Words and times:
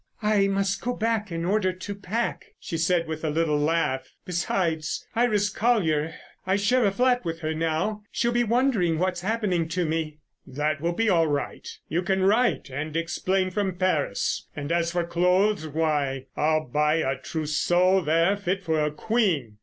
"I 0.23 0.47
must 0.47 0.81
go 0.81 0.95
back 0.95 1.31
in 1.31 1.45
order 1.45 1.71
to 1.71 1.93
pack," 1.93 2.55
she 2.59 2.75
said 2.75 3.07
with 3.07 3.23
a 3.23 3.29
little 3.29 3.59
laugh. 3.59 4.15
"Besides, 4.25 5.05
Iris 5.15 5.51
Colyer—I 5.51 6.55
share 6.55 6.85
a 6.85 6.91
flat 6.91 7.23
with 7.23 7.41
her 7.41 7.53
now—she'll 7.53 8.31
be 8.31 8.43
wondering 8.43 8.97
what's 8.97 9.21
happening 9.21 9.67
to 9.67 9.85
me." 9.85 10.17
"That 10.47 10.81
will 10.81 10.93
be 10.93 11.07
all 11.07 11.27
right. 11.27 11.69
You 11.87 12.01
can 12.01 12.23
write 12.23 12.71
and 12.71 12.97
explain 12.97 13.51
from 13.51 13.75
Paris. 13.75 14.47
And 14.55 14.71
as 14.71 14.91
for 14.91 15.05
clothes, 15.05 15.67
why, 15.67 16.25
I'll 16.35 16.65
buy 16.67 16.95
a 16.95 17.19
trousseau 17.19 18.01
there 18.01 18.35
fit 18.37 18.63
for 18.63 18.83
a 18.83 18.89
queen. 18.89 19.57